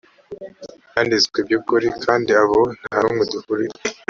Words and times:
byanditswe 0.89 1.37
by 1.47 1.53
ukuri 1.59 1.87
kandi 2.03 2.29
abo 2.41 2.59
nta 2.81 2.97
wundi 3.03 3.23
dufatanije 3.33 3.81